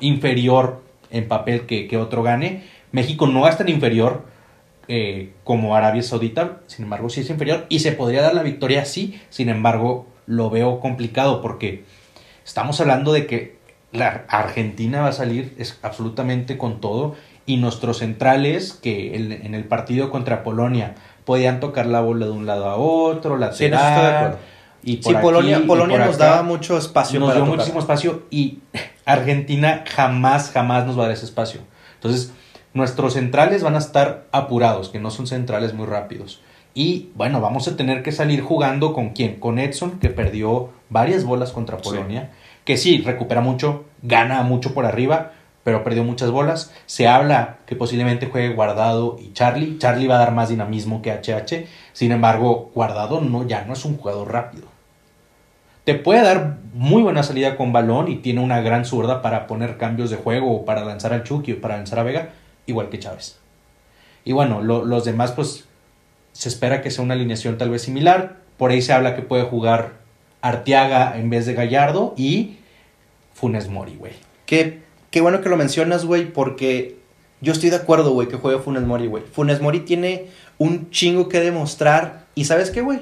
inferior 0.00 0.82
en 1.11 1.28
papel 1.28 1.62
que, 1.66 1.88
que 1.88 1.96
otro 1.96 2.22
gane, 2.22 2.64
México 2.90 3.26
no 3.26 3.49
es 3.49 3.56
tan 3.56 3.68
inferior, 3.70 4.26
eh, 4.94 5.32
como 5.42 5.75
Arabia 5.75 6.02
Saudita, 6.02 6.58
sin 6.66 6.84
embargo 6.84 7.08
sí 7.08 7.22
es 7.22 7.30
inferior 7.30 7.64
y 7.70 7.78
se 7.78 7.92
podría 7.92 8.20
dar 8.20 8.34
la 8.34 8.42
victoria 8.42 8.84
sí, 8.84 9.18
sin 9.30 9.49
embargo 9.49 10.06
lo 10.26 10.50
veo 10.50 10.80
complicado 10.80 11.40
porque 11.40 11.84
estamos 12.44 12.78
hablando 12.82 13.14
de 13.14 13.26
que 13.26 13.56
la 13.90 14.26
Argentina 14.28 15.00
va 15.00 15.08
a 15.08 15.12
salir 15.12 15.54
es, 15.56 15.78
absolutamente 15.80 16.58
con 16.58 16.82
todo 16.82 17.14
y 17.46 17.56
nuestros 17.56 17.99
centrales 18.00 18.75
que 18.75 19.16
en 19.16 19.54
el 19.54 19.64
partido 19.64 20.11
contra 20.11 20.42
Polonia 20.42 20.94
podían 21.25 21.58
tocar 21.58 21.87
la 21.87 22.02
bola 22.02 22.26
de 22.26 22.32
un 22.32 22.44
lado 22.44 22.68
a 22.68 22.76
otro, 22.76 23.38
lateral, 23.38 23.80
Sí, 23.96 24.00
de 24.02 24.06
acuerdo. 24.16 24.38
y 24.82 24.96
por 24.99 25.12
Sí, 25.12 25.16
aquí 25.16 25.22
Polonia, 25.22 25.58
y 25.58 25.62
Polonia 25.66 25.96
por 25.96 26.06
nos 26.06 26.16
acá. 26.16 26.25
daba 26.26 26.42
mucho 26.42 26.76
espacio 26.76 27.18
nos 27.18 27.28
para 27.28 27.37
dio 27.38 27.44
tocar. 27.46 27.56
muchísimo 27.56 27.80
espacio 27.80 28.25
y 28.30 28.58
Argentina 29.06 29.84
jamás, 29.88 30.50
jamás 30.50 30.84
nos 30.84 30.99
va 30.99 31.04
a 31.04 31.06
dar 31.06 31.14
ese 31.16 31.25
espacio. 31.25 31.61
Entonces, 31.94 32.32
nuestros 32.75 33.14
centrales 33.14 33.62
van 33.62 33.75
a 33.75 33.79
estar 33.79 34.26
apurados, 34.33 34.88
que 34.88 34.99
no 34.99 35.11
son 35.11 35.26
centrales 35.26 35.75
muy 35.75 35.87
rápidos. 35.87 36.41
Y 36.75 37.11
bueno, 37.14 37.41
vamos 37.41 37.69
a 37.69 37.76
tener 37.76 38.02
que 38.02 38.12
salir 38.12 38.41
jugando 38.41 38.95
con 38.95 39.11
quién? 39.11 39.38
Con 39.38 39.59
Edson, 39.59 39.99
que 39.99 40.09
perdió 40.09 40.71
varias 40.88 41.25
bolas 41.25 41.52
contra 41.52 41.79
Polonia. 41.79 42.31
Que 42.64 42.76
sí, 42.76 43.02
recupera 43.05 43.41
mucho, 43.41 43.85
gana 44.02 44.43
mucho 44.43 44.73
por 44.73 44.87
arriba, 44.87 45.33
pero 45.64 45.85
perdió 45.85 46.02
muchas 46.02 46.31
bolas. 46.31 46.73
Se 46.87 47.07
habla 47.09 47.59
que 47.67 47.76
posiblemente 47.76 48.26
juegue 48.26 48.55
Guardado 48.55 49.19
y 49.21 49.33
Charlie. 49.33 49.76
Charlie 49.79 50.07
va 50.07 50.17
a 50.17 50.21
dar 50.21 50.33
más 50.33 50.49
dinamismo 50.49 51.02
que 51.02 51.12
HH. 51.12 51.67
Sin 51.93 52.11
embargo, 52.11 52.71
Guardado 52.75 53.21
no, 53.21 53.47
ya 53.47 53.64
no 53.64 53.75
es 53.75 53.85
un 53.85 53.99
jugador 53.99 54.33
rápido. 54.33 54.73
Te 55.85 55.95
puede 55.95 56.23
dar 56.23 56.59
muy 56.75 57.02
buena 57.02 57.25
salida 57.25 57.57
con 57.57 57.73
balón 57.73 58.09
y 58.09 58.17
tiene 58.17 58.41
una 58.41 58.61
gran 58.61 58.85
zurda 58.85 59.21
para 59.21 59.49
poner 59.49 59.79
cambios 59.79 60.11
de 60.11 60.17
juego 60.17 60.55
o 60.55 60.64
para 60.64 60.85
lanzar 60.85 61.12
al 61.12 61.25
Chucky 61.25 61.52
o 61.52 61.61
para 61.61 61.76
lanzar 61.76 61.99
a 61.99 62.05
Vega, 62.05 62.31
igual 62.66 62.88
que 62.88 62.99
Chávez. 62.99 63.38
Y 64.25 64.33
bueno, 64.33 64.62
los 64.62 65.04
demás, 65.04 65.33
pues 65.33 65.64
se 66.33 66.49
espera 66.49 66.83
que 66.83 66.90
sea 66.90 67.04
una 67.04 67.14
alineación 67.14 67.59
tal 67.59 67.71
vez 67.71 67.83
similar. 67.83 68.37
Por 68.57 68.71
ahí 68.71 68.83
se 68.83 68.92
habla 68.92 69.16
que 69.16 69.23
puede 69.23 69.45
jugar 69.45 69.95
Arteaga 70.40 71.19
en 71.19 71.31
vez 71.31 71.47
de 71.47 71.54
Gallardo 71.54 72.14
y 72.16 72.59
Funes 73.35 73.69
Mori, 73.69 73.97
güey. 73.97 74.12
Qué, 74.47 74.81
qué 75.11 75.21
bueno 75.21 75.40
que 75.40 75.49
lo 75.49 75.57
mencionas, 75.57 76.04
güey, 76.04 76.33
porque 76.33 76.97
yo 77.40 77.52
estoy 77.52 77.71
de 77.71 77.76
acuerdo, 77.76 78.12
güey, 78.12 78.28
que 78.28 78.37
juegue 78.37 78.61
Funes 78.61 78.85
Mori, 78.85 79.07
güey. 79.07 79.25
Funes 79.25 79.61
Mori 79.61 79.81
tiene 79.81 80.26
un 80.59 80.90
chingo 80.90 81.28
que 81.28 81.40
demostrar. 81.40 82.26
¿Y 82.35 82.45
sabes 82.45 82.71
qué, 82.71 82.81
güey? 82.81 83.00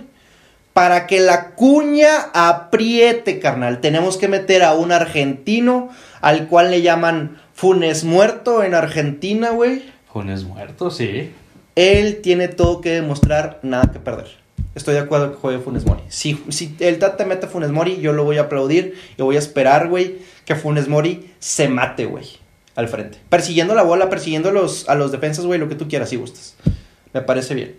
Para 0.73 1.07
que 1.07 1.21
la 1.21 1.51
cuña 1.51 2.31
apriete, 2.33 3.39
carnal, 3.39 3.81
tenemos 3.81 4.17
que 4.17 4.29
meter 4.29 4.63
a 4.63 4.73
un 4.75 4.93
argentino 4.93 5.91
al 6.21 6.49
cual 6.49 6.71
le 6.71 6.83
llaman 6.83 7.39
Funes 7.55 8.05
Muerto 8.05 8.63
en 8.63 8.75
Argentina, 8.75 9.51
güey. 9.51 9.83
Funes 10.13 10.45
Muerto, 10.45 10.91
sí. 10.91 11.31
Él 11.77 12.21
tiene 12.23 12.49
todo 12.49 12.81
que 12.81 12.91
demostrar, 12.91 13.61
nada 13.63 13.91
que 13.93 13.99
perder. 13.99 14.29
Estoy 14.75 14.95
de 14.95 15.01
acuerdo 15.01 15.33
que 15.33 15.39
juegue 15.39 15.59
Funes 15.59 15.85
Mori. 15.85 16.03
Si, 16.09 16.43
si 16.49 16.77
el 16.81 16.99
Tata 16.99 17.25
mete 17.25 17.47
a 17.47 17.49
Funes 17.49 17.71
Mori, 17.71 18.01
yo 18.01 18.13
lo 18.13 18.25
voy 18.25 18.39
a 18.39 18.43
aplaudir 18.43 18.99
y 19.17 19.23
voy 19.23 19.37
a 19.37 19.41
esperar, 19.41 19.89
güey, 19.89 20.19
que 20.45 20.55
Funes 20.55 20.89
Mori 20.89 21.33
se 21.39 21.69
mate, 21.69 22.07
güey, 22.07 22.27
al 22.77 22.89
frente. 22.89 23.19
Persiguiendo 23.29 23.75
la 23.75 23.83
bola, 23.83 24.09
persiguiendo 24.11 24.51
los, 24.53 24.89
a 24.89 24.95
los 24.95 25.13
defensas, 25.13 25.47
güey, 25.47 25.59
lo 25.59 25.69
que 25.69 25.75
tú 25.75 25.89
quieras, 25.89 26.11
si 26.11 26.17
gustas. 26.17 26.57
Me 27.13 27.21
parece 27.21 27.55
bien. 27.55 27.77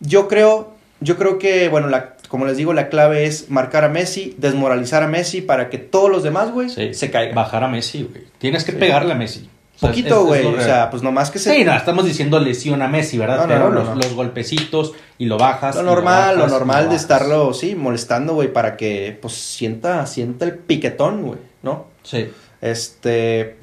Yo 0.00 0.26
creo 0.28 0.80
yo 1.00 1.16
creo 1.16 1.38
que, 1.38 1.68
bueno, 1.68 1.88
la, 1.88 2.16
como 2.30 2.46
les 2.46 2.56
digo, 2.56 2.72
la 2.72 2.88
clave 2.90 3.26
es 3.26 3.50
marcar 3.50 3.82
a 3.82 3.88
Messi, 3.88 4.36
desmoralizar 4.38 5.02
a 5.02 5.08
Messi 5.08 5.40
para 5.40 5.68
que 5.68 5.78
todos 5.78 6.08
los 6.08 6.22
demás, 6.22 6.52
güey, 6.52 6.70
se 6.70 7.10
caigan. 7.10 7.34
Bajar 7.34 7.64
a 7.64 7.68
Messi, 7.68 8.04
güey. 8.04 8.22
Tienes 8.38 8.62
que 8.62 8.72
pegarle 8.72 9.14
a 9.14 9.16
Messi. 9.16 9.50
Poquito, 9.80 10.26
güey. 10.26 10.46
O 10.46 10.60
sea, 10.60 10.90
pues 10.90 11.02
nomás 11.02 11.32
que 11.32 11.40
se. 11.40 11.52
Sí, 11.52 11.64
no, 11.64 11.74
estamos 11.74 12.04
diciendo 12.04 12.38
lesión 12.38 12.82
a 12.82 12.88
Messi, 12.88 13.18
¿verdad? 13.18 13.46
Pero 13.48 13.70
los, 13.70 14.14
golpecitos 14.14 14.92
y 15.18 15.24
lo 15.24 15.38
bajas. 15.38 15.74
Lo 15.74 15.82
normal, 15.82 16.38
lo, 16.38 16.46
normal 16.46 16.88
de 16.88 16.94
estarlo, 16.94 17.52
sí, 17.52 17.74
molestando, 17.74 18.34
güey, 18.34 18.52
para 18.52 18.76
que, 18.76 19.18
pues, 19.20 19.34
sienta, 19.34 20.06
sienta 20.06 20.44
el 20.44 20.54
piquetón, 20.54 21.22
güey, 21.22 21.40
¿no? 21.64 21.86
Sí. 22.04 22.30
Este. 22.60 23.56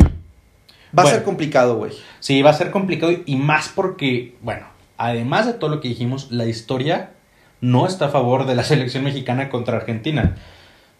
Va 0.97 1.03
a 1.03 1.07
ser 1.07 1.23
complicado, 1.23 1.77
güey. 1.77 1.93
Sí, 2.19 2.41
va 2.41 2.49
a 2.49 2.53
ser 2.53 2.71
complicado 2.71 3.13
y 3.25 3.35
más 3.37 3.71
porque, 3.73 4.35
bueno, 4.41 4.65
además 4.97 5.45
de 5.45 5.53
todo 5.53 5.69
lo 5.69 5.79
que 5.79 5.87
dijimos, 5.87 6.31
la 6.31 6.47
historia 6.47 7.11
no 7.61 7.87
está 7.87 8.05
a 8.05 8.09
favor 8.09 8.45
de 8.45 8.55
la 8.55 8.63
selección 8.65 9.03
mexicana 9.03 9.49
contra 9.49 9.77
Argentina. 9.77 10.35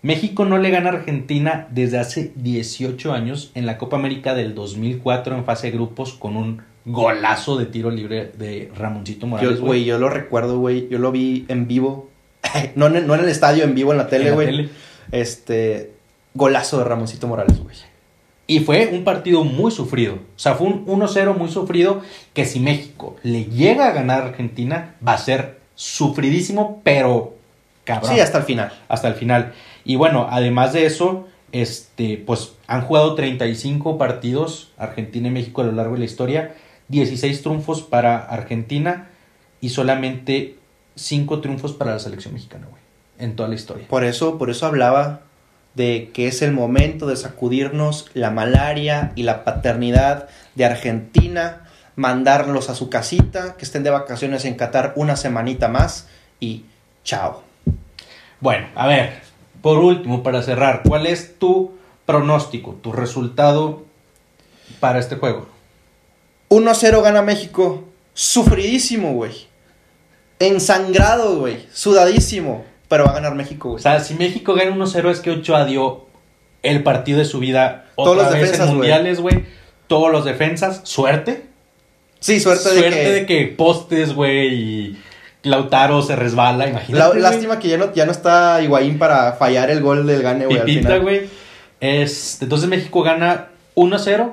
México 0.01 0.45
no 0.45 0.57
le 0.57 0.69
gana 0.69 0.89
a 0.89 0.93
Argentina 0.93 1.67
desde 1.71 1.97
hace 1.97 2.31
18 2.35 3.13
años 3.13 3.51
en 3.55 3.65
la 3.65 3.77
Copa 3.77 3.97
América 3.97 4.35
del 4.35 4.53
2004 4.53 5.35
en 5.35 5.43
fase 5.43 5.67
de 5.67 5.73
grupos 5.73 6.13
con 6.13 6.37
un 6.37 6.61
golazo 6.85 7.57
de 7.57 7.65
tiro 7.65 7.89
libre 7.89 8.31
de 8.37 8.71
Ramoncito 8.75 9.27
Morales. 9.27 9.59
Yo, 9.59 9.65
güey, 9.65 9.83
yo 9.83 9.97
lo 9.97 10.09
recuerdo, 10.09 10.59
güey. 10.59 10.87
Yo 10.89 10.99
lo 10.99 11.11
vi 11.11 11.45
en 11.49 11.67
vivo. 11.67 12.09
no, 12.75 12.87
en, 12.87 13.07
no 13.07 13.15
en 13.15 13.21
el 13.21 13.29
estadio, 13.29 13.63
en 13.63 13.75
vivo 13.75 13.91
en 13.91 13.97
la 13.97 14.07
tele, 14.07 14.31
güey. 14.31 14.69
Este. 15.11 15.93
Golazo 16.33 16.77
de 16.77 16.83
Ramoncito 16.83 17.27
Morales, 17.27 17.59
güey. 17.61 17.75
Y 18.45 18.61
fue 18.61 18.87
un 18.93 19.03
partido 19.03 19.43
muy 19.43 19.71
sufrido. 19.71 20.15
O 20.15 20.39
sea, 20.39 20.53
fue 20.55 20.67
un 20.67 20.85
1-0 20.85 21.35
muy 21.35 21.49
sufrido 21.49 22.01
que 22.33 22.45
si 22.45 22.61
México 22.61 23.17
le 23.23 23.45
llega 23.45 23.87
a 23.87 23.91
ganar 23.91 24.21
a 24.21 24.25
Argentina, 24.27 24.95
va 25.05 25.13
a 25.13 25.17
ser 25.17 25.56
sufridísimo, 25.77 26.81
pero 26.83 27.35
cabrón. 27.85 28.13
Sí, 28.13 28.19
hasta 28.19 28.39
el 28.39 28.43
final. 28.43 28.73
Hasta 28.89 29.07
el 29.07 29.13
final. 29.13 29.53
Y 29.85 29.95
bueno, 29.95 30.27
además 30.29 30.73
de 30.73 30.85
eso, 30.85 31.27
este, 31.53 32.21
pues 32.25 32.53
han 32.65 32.81
jugado 32.81 33.15
35 33.15 33.97
partidos 33.97 34.71
Argentina 34.77 35.29
y 35.29 35.31
México 35.31 35.61
a 35.61 35.65
lo 35.65 35.71
largo 35.71 35.93
de 35.93 35.99
la 35.99 36.05
historia, 36.05 36.55
16 36.89 37.41
triunfos 37.41 37.83
para 37.83 38.17
Argentina 38.17 39.09
y 39.61 39.69
solamente 39.69 40.57
5 40.95 41.39
triunfos 41.39 41.73
para 41.73 41.91
la 41.91 41.99
selección 41.99 42.33
mexicana, 42.33 42.67
güey, 42.69 42.81
en 43.19 43.35
toda 43.35 43.47
la 43.47 43.55
historia. 43.55 43.87
Por 43.87 44.03
eso, 44.03 44.37
por 44.37 44.49
eso 44.49 44.65
hablaba 44.65 45.21
de 45.75 46.09
que 46.11 46.27
es 46.27 46.41
el 46.41 46.53
momento 46.53 47.05
de 47.05 47.15
sacudirnos 47.15 48.09
la 48.15 48.31
malaria 48.31 49.11
y 49.15 49.23
la 49.23 49.43
paternidad 49.43 50.27
de 50.55 50.65
Argentina 50.65 51.67
mandarlos 51.97 52.69
a 52.69 52.75
su 52.75 52.89
casita, 52.89 53.57
que 53.57 53.65
estén 53.65 53.83
de 53.83 53.89
vacaciones 53.89 54.45
en 54.45 54.55
Qatar 54.55 54.93
una 54.95 55.17
semanita 55.17 55.67
más 55.67 56.07
y 56.39 56.63
chao. 57.03 57.43
Bueno, 58.39 58.67
a 58.75 58.87
ver, 58.87 59.19
por 59.61 59.79
último, 59.79 60.23
para 60.23 60.43
cerrar, 60.43 60.83
¿cuál 60.87 61.07
es 61.07 61.37
tu 61.39 61.75
pronóstico, 62.05 62.77
tu 62.81 62.91
resultado 62.93 63.83
para 64.79 64.99
este 64.99 65.15
juego? 65.15 65.47
1-0 66.49 67.01
gana 67.01 67.23
México, 67.23 67.83
sufridísimo, 68.13 69.13
güey. 69.13 69.47
Ensangrado, 70.39 71.39
güey, 71.39 71.65
sudadísimo, 71.73 72.63
pero 72.87 73.05
va 73.05 73.11
a 73.11 73.15
ganar 73.15 73.33
México, 73.33 73.69
güey. 73.69 73.79
O 73.79 73.81
sea, 73.81 73.99
si 74.01 74.13
México 74.13 74.53
gana 74.53 74.71
1-0 74.71 75.09
es 75.09 75.19
que 75.19 75.31
Ochoa 75.31 75.65
dio 75.65 76.05
el 76.61 76.83
partido 76.83 77.17
de 77.17 77.25
su 77.25 77.39
vida 77.39 77.87
otra 77.95 78.13
Todos 78.13 78.17
los 78.17 78.33
vez 78.33 78.41
defensas, 78.43 78.69
en 78.69 78.75
mundiales, 78.75 79.19
güey. 79.19 79.45
Todos 79.87 80.11
los 80.11 80.25
defensas, 80.25 80.81
suerte. 80.83 81.46
Sí, 82.19 82.39
suerte, 82.39 82.73
de 82.73 82.89
que... 82.89 83.11
de 83.11 83.25
que 83.25 83.45
postes, 83.47 84.13
güey, 84.13 84.53
y 84.53 84.97
Lautaro 85.43 86.01
se 86.01 86.15
resbala, 86.15 86.67
imagínate. 86.67 87.19
lástima 87.19 87.59
que 87.59 87.69
ya 87.69 87.77
no, 87.77 87.93
ya 87.93 88.05
no 88.05 88.11
está 88.11 88.61
Higuaín 88.61 88.97
para 88.97 89.33
fallar 89.33 89.69
el 89.69 89.81
gol 89.81 90.05
del 90.07 90.21
gane, 90.21 90.45
güey, 90.45 90.61
final. 90.61 91.01
güey. 91.01 91.29
Es, 91.79 92.41
entonces 92.41 92.67
México 92.67 93.03
gana 93.03 93.49
1-0, 93.75 94.31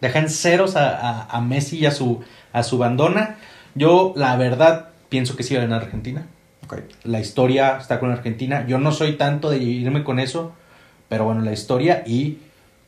dejan 0.00 0.28
ceros 0.28 0.76
a, 0.76 1.24
a, 1.24 1.40
Messi 1.40 1.78
y 1.78 1.86
a 1.86 1.90
su, 1.90 2.20
a 2.52 2.62
su 2.62 2.78
bandona. 2.78 3.38
Yo, 3.74 4.12
la 4.14 4.36
verdad, 4.36 4.90
pienso 5.08 5.36
que 5.36 5.42
sí 5.42 5.54
va 5.54 5.62
a 5.62 5.64
ganar 5.64 5.82
Argentina. 5.82 6.26
Okay. 6.66 6.84
La 7.04 7.20
historia 7.20 7.78
está 7.80 7.98
con 7.98 8.10
Argentina. 8.10 8.66
Yo 8.66 8.78
no 8.78 8.92
soy 8.92 9.14
tanto 9.14 9.50
de 9.50 9.58
irme 9.58 10.04
con 10.04 10.20
eso, 10.20 10.52
pero 11.08 11.24
bueno, 11.24 11.40
la 11.40 11.52
historia 11.52 12.02
y 12.06 12.38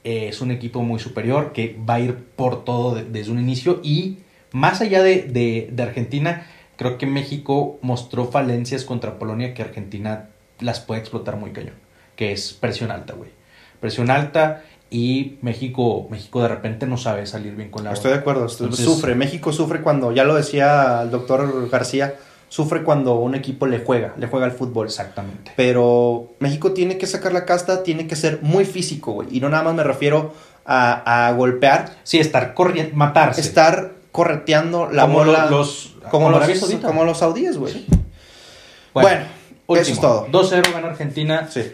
eh, 0.04 0.28
es 0.28 0.42
un 0.42 0.50
equipo 0.50 0.82
muy 0.82 1.00
superior 1.00 1.52
que 1.52 1.78
va 1.88 1.94
a 1.94 2.00
ir 2.00 2.14
por 2.36 2.64
todo 2.64 2.94
desde 2.94 3.30
un 3.32 3.38
inicio 3.38 3.80
y 3.82 4.18
más 4.54 4.80
allá 4.80 5.02
de, 5.02 5.75
Argentina, 5.80 6.46
creo 6.76 6.96
que 6.96 7.06
México 7.06 7.80
mostró 7.82 8.30
falencias 8.30 8.84
contra 8.84 9.18
Polonia 9.18 9.52
que 9.52 9.62
Argentina 9.62 10.28
las 10.61 10.78
puede 10.78 11.00
explotar 11.00 11.37
muy 11.37 11.50
cañón, 11.50 11.75
que 12.14 12.30
es 12.30 12.52
presión 12.52 12.92
alta, 12.92 13.14
güey. 13.14 13.30
Presión 13.80 14.11
alta 14.11 14.62
y 14.90 15.38
México, 15.42 16.06
México 16.08 16.40
de 16.40 16.46
repente 16.46 16.87
no 16.87 16.96
sabe 16.96 17.26
salir 17.26 17.56
bien 17.56 17.73
con 17.73 17.82
la 17.82 17.92
Estoy 17.92 18.12
de 18.12 18.18
acuerdo, 18.18 18.49
sufre, 18.49 19.16
México 19.16 19.52
sufre 19.52 19.82
cuando, 19.82 20.12
ya 20.12 20.23
lo 20.23 20.37
decía 20.37 21.02
el 21.02 21.11
doctor 21.11 21.68
García, 21.68 22.14
sufre 22.49 22.84
cuando 22.84 23.16
un 23.16 23.34
equipo 23.34 23.66
le 23.66 23.80
juega, 23.80 24.14
le 24.18 24.28
juega 24.28 24.46
al 24.46 24.52
fútbol. 24.52 24.87
Exactamente. 24.87 25.50
Pero 25.56 26.34
México 26.38 26.70
tiene 26.70 26.96
que 26.96 27.08
sacar 27.08 27.32
la 27.32 27.44
casta, 27.44 27.82
tiene 27.82 28.06
que 28.06 28.14
ser 28.14 28.38
muy 28.40 28.64
físico, 28.64 29.14
güey. 29.14 29.37
Y 29.37 29.40
no 29.40 29.49
nada 29.49 29.64
más 29.64 29.75
me 29.75 29.82
refiero 29.82 30.32
a, 30.64 31.26
a 31.26 31.32
golpear. 31.32 31.96
Sí, 32.04 32.20
estar 32.20 32.54
corriendo, 32.54 32.94
matarse. 32.94 33.40
Estar 33.40 34.03
correteando 34.14 34.88
la 34.92 35.02
como. 35.02 35.25
Los, 35.25 35.97
como, 36.09 36.30
los, 36.30 36.40
como 36.80 37.04
los 37.04 37.18
saudíes, 37.18 37.59
güey. 37.59 37.85
Bueno, 38.92 39.25
eso 39.71 39.92
es 39.92 40.00
todo. 40.00 40.28
2-0 40.28 40.73
gana 40.73 40.87
Argentina. 40.90 41.49
Sí. 41.50 41.73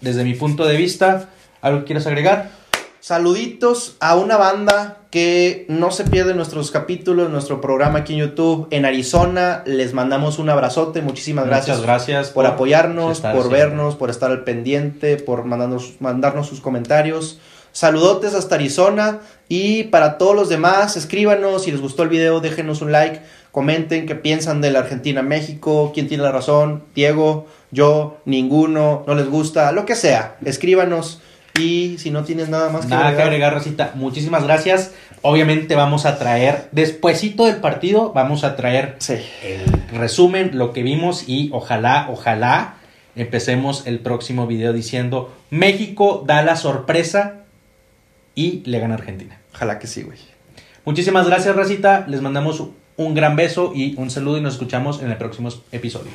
Desde 0.00 0.24
mi 0.24 0.34
punto 0.34 0.66
de 0.66 0.76
vista, 0.76 1.28
¿algo 1.60 1.78
que 1.80 1.84
quieras 1.84 2.08
agregar? 2.08 2.50
Saluditos 2.98 3.94
a 4.00 4.16
una 4.16 4.36
banda 4.36 5.02
que 5.12 5.64
no 5.68 5.92
se 5.92 6.02
pierde 6.02 6.34
nuestros 6.34 6.72
capítulos, 6.72 7.30
nuestro 7.30 7.60
programa 7.60 8.00
aquí 8.00 8.14
en 8.14 8.18
YouTube 8.18 8.66
en 8.72 8.84
Arizona. 8.84 9.62
Les 9.64 9.94
mandamos 9.94 10.40
un 10.40 10.50
abrazote. 10.50 11.02
Muchísimas 11.02 11.46
gracias. 11.46 11.76
Muchas 11.76 11.86
gracias 11.86 12.30
por, 12.30 12.46
apoyarnos, 12.46 13.20
por 13.20 13.48
vernos, 13.48 13.94
por 13.94 14.10
estar 14.10 14.32
al 14.32 14.42
pendiente, 14.42 15.18
por 15.18 15.44
mandarnos, 15.44 16.00
mandarnos 16.00 16.48
sus 16.48 16.60
comentarios. 16.60 17.38
Saludotes 17.76 18.32
hasta 18.32 18.54
Arizona. 18.54 19.20
Y 19.50 19.82
para 19.84 20.16
todos 20.16 20.34
los 20.34 20.48
demás, 20.48 20.96
escríbanos. 20.96 21.64
Si 21.64 21.70
les 21.70 21.82
gustó 21.82 22.04
el 22.04 22.08
video, 22.08 22.40
déjenos 22.40 22.80
un 22.80 22.90
like, 22.90 23.20
comenten 23.52 24.06
qué 24.06 24.14
piensan 24.14 24.62
de 24.62 24.70
la 24.70 24.78
Argentina-México, 24.78 25.90
quién 25.92 26.08
tiene 26.08 26.22
la 26.22 26.32
razón, 26.32 26.84
Diego, 26.94 27.46
yo, 27.70 28.16
ninguno, 28.24 29.04
no 29.06 29.14
les 29.14 29.28
gusta, 29.28 29.72
lo 29.72 29.84
que 29.84 29.94
sea, 29.94 30.36
escríbanos. 30.46 31.20
Y 31.58 31.96
si 31.98 32.10
no 32.10 32.24
tienes 32.24 32.48
nada 32.48 32.70
más 32.70 32.86
que 32.86 32.92
nada 32.92 33.08
agregar. 33.08 33.16
que 33.16 33.28
agregar, 33.34 33.52
Rosita, 33.52 33.92
muchísimas 33.94 34.44
gracias. 34.44 34.92
Obviamente 35.20 35.74
vamos 35.74 36.06
a 36.06 36.18
traer, 36.18 36.68
despuesito 36.72 37.44
del 37.44 37.56
partido, 37.56 38.10
vamos 38.14 38.42
a 38.42 38.56
traer 38.56 38.96
Sí. 39.00 39.18
el 39.44 39.98
resumen, 39.98 40.52
lo 40.56 40.72
que 40.72 40.82
vimos 40.82 41.28
y 41.28 41.50
ojalá, 41.52 42.08
ojalá 42.10 42.76
empecemos 43.16 43.86
el 43.86 43.98
próximo 43.98 44.46
video 44.46 44.72
diciendo 44.72 45.30
México 45.50 46.24
da 46.26 46.42
la 46.42 46.56
sorpresa 46.56 47.42
y 48.36 48.62
le 48.66 48.78
gana 48.78 48.94
Argentina. 48.94 49.40
Ojalá 49.52 49.80
que 49.80 49.88
sí, 49.88 50.02
güey. 50.02 50.18
Muchísimas 50.84 51.26
gracias, 51.26 51.56
Racita. 51.56 52.06
Les 52.06 52.20
mandamos 52.20 52.62
un 52.96 53.14
gran 53.14 53.34
beso 53.34 53.72
y 53.74 53.96
un 53.96 54.10
saludo 54.10 54.38
y 54.38 54.42
nos 54.42 54.54
escuchamos 54.54 55.02
en 55.02 55.10
el 55.10 55.16
próximo 55.16 55.48
episodio. 55.72 56.12